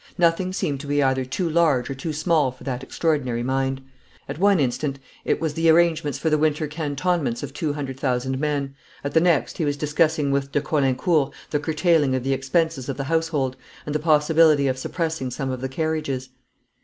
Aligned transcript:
Nothing 0.17 0.51
seemed 0.51 0.79
to 0.79 0.87
be 0.87 1.03
either 1.03 1.23
too 1.23 1.47
large 1.47 1.87
or 1.87 1.93
too 1.93 2.11
small 2.11 2.51
for 2.51 2.63
that 2.63 2.81
extraordinary 2.81 3.43
mind. 3.43 3.81
At 4.27 4.39
one 4.39 4.59
instant 4.59 4.97
it 5.25 5.39
was 5.39 5.53
the 5.53 5.69
arrangements 5.69 6.17
for 6.17 6.31
the 6.31 6.39
winter 6.39 6.65
cantonments 6.65 7.43
of 7.43 7.53
two 7.53 7.73
hundred 7.73 7.99
thousand 7.99 8.39
men, 8.39 8.73
at 9.03 9.13
the 9.13 9.21
next 9.21 9.59
he 9.59 9.63
was 9.63 9.77
discussing 9.77 10.31
with 10.31 10.51
de 10.51 10.59
Caulaincourt 10.59 11.35
the 11.51 11.59
curtailing 11.59 12.15
of 12.15 12.23
the 12.23 12.33
expenses 12.33 12.89
of 12.89 12.97
the 12.97 13.03
household, 13.03 13.55
and 13.85 13.93
the 13.93 13.99
possibility 13.99 14.67
of 14.67 14.79
suppressing 14.79 15.29
some 15.29 15.51
of 15.51 15.61
the 15.61 15.69
carriages. 15.69 16.29